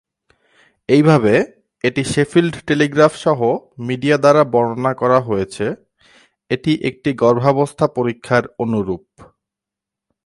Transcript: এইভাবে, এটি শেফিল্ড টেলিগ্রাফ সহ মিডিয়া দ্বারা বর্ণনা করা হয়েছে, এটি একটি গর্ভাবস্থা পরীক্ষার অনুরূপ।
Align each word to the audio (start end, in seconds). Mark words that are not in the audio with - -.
এইভাবে, 0.89 1.33
এটি 1.83 2.01
শেফিল্ড 2.13 2.55
টেলিগ্রাফ 2.67 3.13
সহ 3.15 3.39
মিডিয়া 3.87 4.17
দ্বারা 4.17 4.43
বর্ণনা 4.53 4.93
করা 4.93 5.19
হয়েছে, 5.21 5.65
এটি 6.51 6.71
একটি 6.89 7.09
গর্ভাবস্থা 7.23 7.85
পরীক্ষার 7.97 8.43
অনুরূপ। 8.59 9.03